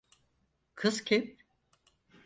[0.75, 1.37] Kız kim?